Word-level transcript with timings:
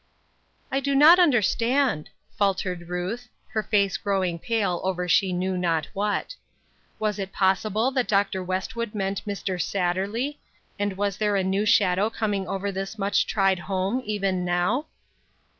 "I 0.71 0.79
do 0.79 0.95
not 0.95 1.19
understand," 1.19 2.09
faltered 2.39 2.89
Ruth, 2.89 3.29
her 3.49 3.61
face 3.61 3.97
growing 3.97 4.39
pale 4.39 4.81
over 4.83 5.07
she 5.07 5.31
knew 5.31 5.55
not 5.55 5.87
what. 5.93 6.35
Was 6.97 7.19
it 7.19 7.31
possible 7.31 7.91
that 7.91 8.07
Dr. 8.07 8.43
Westwood 8.43 8.95
meant 8.95 9.23
Mr. 9.27 9.61
Satterley, 9.61 10.39
and 10.79 10.93
was 10.97 11.17
there 11.17 11.35
a 11.35 11.43
new 11.43 11.67
shadow 11.67 12.09
coming 12.09 12.47
over 12.47 12.71
this 12.71 12.97
much 12.97 13.27
tried 13.27 13.59
home, 13.59 14.01
even 14.03 14.43
now 14.43 14.87